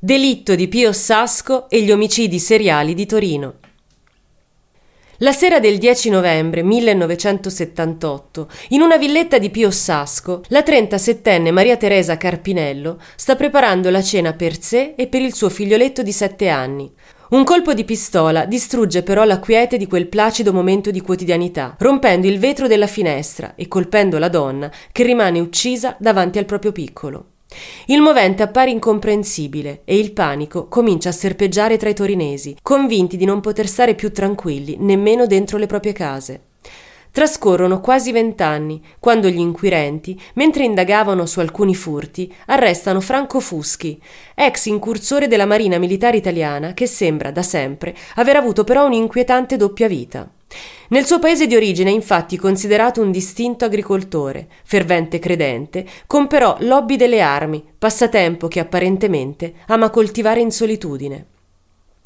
Delitto 0.00 0.54
di 0.54 0.68
Pio 0.68 0.92
Sasco 0.92 1.68
e 1.68 1.82
gli 1.82 1.90
omicidi 1.90 2.38
seriali 2.38 2.94
di 2.94 3.04
Torino. 3.04 3.54
La 5.16 5.32
sera 5.32 5.58
del 5.58 5.78
10 5.78 6.10
novembre 6.10 6.62
1978, 6.62 8.48
in 8.68 8.82
una 8.82 8.96
villetta 8.96 9.38
di 9.38 9.50
Pio 9.50 9.72
Sasco, 9.72 10.42
la 10.50 10.60
37enne 10.60 11.50
Maria 11.50 11.76
Teresa 11.76 12.16
Carpinello 12.16 13.00
sta 13.16 13.34
preparando 13.34 13.90
la 13.90 14.00
cena 14.00 14.34
per 14.34 14.62
sé 14.62 14.94
e 14.96 15.08
per 15.08 15.20
il 15.20 15.34
suo 15.34 15.48
figlioletto 15.48 16.04
di 16.04 16.12
sette 16.12 16.48
anni. 16.48 16.88
Un 17.30 17.42
colpo 17.42 17.74
di 17.74 17.82
pistola 17.82 18.44
distrugge 18.44 19.02
però 19.02 19.24
la 19.24 19.40
quiete 19.40 19.76
di 19.76 19.88
quel 19.88 20.06
placido 20.06 20.52
momento 20.52 20.92
di 20.92 21.00
quotidianità, 21.00 21.74
rompendo 21.76 22.28
il 22.28 22.38
vetro 22.38 22.68
della 22.68 22.86
finestra 22.86 23.56
e 23.56 23.66
colpendo 23.66 24.20
la 24.20 24.28
donna 24.28 24.70
che 24.92 25.02
rimane 25.02 25.40
uccisa 25.40 25.96
davanti 25.98 26.38
al 26.38 26.44
proprio 26.44 26.70
piccolo. 26.70 27.30
Il 27.86 28.02
movente 28.02 28.42
appare 28.42 28.70
incomprensibile 28.70 29.80
e 29.84 29.98
il 29.98 30.12
panico 30.12 30.68
comincia 30.68 31.08
a 31.08 31.12
serpeggiare 31.12 31.76
tra 31.76 31.88
i 31.88 31.94
torinesi, 31.94 32.56
convinti 32.62 33.16
di 33.16 33.24
non 33.24 33.40
poter 33.40 33.66
stare 33.66 33.94
più 33.94 34.12
tranquilli 34.12 34.76
nemmeno 34.78 35.26
dentro 35.26 35.56
le 35.56 35.66
proprie 35.66 35.92
case. 35.92 36.42
Trascorrono 37.10 37.80
quasi 37.80 38.12
vent'anni 38.12 38.82
quando 39.00 39.28
gli 39.28 39.38
inquirenti, 39.38 40.20
mentre 40.34 40.64
indagavano 40.64 41.24
su 41.24 41.40
alcuni 41.40 41.74
furti, 41.74 42.32
arrestano 42.46 43.00
Franco 43.00 43.40
Fuschi, 43.40 44.00
ex 44.34 44.66
incursore 44.66 45.26
della 45.26 45.46
Marina 45.46 45.78
Militare 45.78 46.18
Italiana 46.18 46.74
che 46.74 46.86
sembra 46.86 47.30
da 47.30 47.42
sempre 47.42 47.96
aver 48.16 48.36
avuto 48.36 48.62
però 48.62 48.86
un'inquietante 48.86 49.56
doppia 49.56 49.88
vita. 49.88 50.30
Nel 50.88 51.04
suo 51.04 51.18
paese 51.18 51.46
di 51.46 51.54
origine 51.54 51.90
infatti 51.90 52.38
considerato 52.38 53.02
un 53.02 53.10
distinto 53.10 53.66
agricoltore, 53.66 54.48
fervente 54.64 55.18
credente, 55.18 55.86
con 56.06 56.26
però 56.26 56.56
lobby 56.60 56.96
delle 56.96 57.20
armi, 57.20 57.62
passatempo 57.78 58.48
che 58.48 58.60
apparentemente 58.60 59.54
ama 59.66 59.90
coltivare 59.90 60.40
in 60.40 60.50
solitudine. 60.50 61.26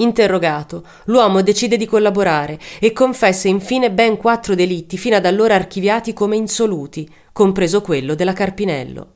Interrogato, 0.03 0.85
l'uomo 1.05 1.43
decide 1.43 1.77
di 1.77 1.87
collaborare 1.87 2.59
e 2.81 2.93
confessa 2.93 3.47
infine 3.47 3.93
ben 3.93 4.17
quattro 4.17 4.57
delitti 4.57 4.99
fino 4.99 5.15
ad 5.15 5.25
allora 5.25 5.55
archiviati 5.55 6.13
come 6.13 6.35
insoluti, 6.35 7.09
compreso 7.33 7.81
quello 7.83 8.17
della 8.17 8.33
Carpinello. 8.33 9.13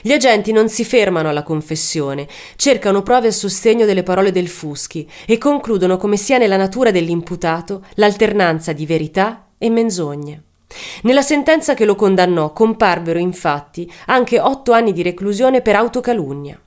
Gli 0.00 0.12
agenti 0.12 0.50
non 0.50 0.70
si 0.70 0.82
fermano 0.82 1.28
alla 1.28 1.42
confessione, 1.42 2.26
cercano 2.56 3.02
prove 3.02 3.28
a 3.28 3.32
sostegno 3.32 3.84
delle 3.84 4.02
parole 4.02 4.32
del 4.32 4.48
Fuschi 4.48 5.06
e 5.26 5.36
concludono 5.36 5.98
come 5.98 6.16
sia 6.16 6.38
nella 6.38 6.56
natura 6.56 6.90
dell'imputato 6.90 7.84
l'alternanza 7.96 8.72
di 8.72 8.86
verità 8.86 9.48
e 9.58 9.68
menzogne. 9.68 10.44
Nella 11.02 11.22
sentenza 11.22 11.74
che 11.74 11.84
lo 11.84 11.96
condannò 11.96 12.54
comparvero 12.54 13.18
infatti 13.18 13.90
anche 14.06 14.40
otto 14.40 14.72
anni 14.72 14.92
di 14.92 15.02
reclusione 15.02 15.60
per 15.60 15.76
autocalunnia. 15.76 16.58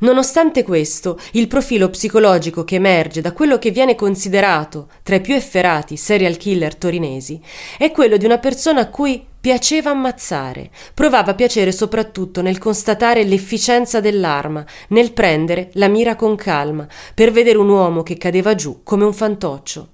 Nonostante 0.00 0.62
questo, 0.62 1.18
il 1.32 1.48
profilo 1.48 1.90
psicologico 1.90 2.64
che 2.64 2.76
emerge 2.76 3.20
da 3.20 3.32
quello 3.32 3.58
che 3.58 3.70
viene 3.70 3.94
considerato 3.94 4.88
tra 5.02 5.16
i 5.16 5.20
più 5.20 5.34
efferati 5.34 5.96
serial 5.96 6.36
killer 6.36 6.74
torinesi 6.74 7.40
è 7.78 7.90
quello 7.90 8.16
di 8.16 8.24
una 8.24 8.38
persona 8.38 8.80
a 8.80 8.88
cui 8.88 9.24
piaceva 9.40 9.90
ammazzare, 9.90 10.70
provava 10.92 11.34
piacere 11.34 11.72
soprattutto 11.72 12.42
nel 12.42 12.58
constatare 12.58 13.24
l'efficienza 13.24 14.00
dell'arma, 14.00 14.64
nel 14.88 15.12
prendere 15.12 15.70
la 15.74 15.88
mira 15.88 16.14
con 16.14 16.36
calma, 16.36 16.86
per 17.14 17.32
vedere 17.32 17.58
un 17.58 17.68
uomo 17.68 18.02
che 18.02 18.18
cadeva 18.18 18.54
giù 18.54 18.80
come 18.82 19.04
un 19.04 19.14
fantoccio. 19.14 19.88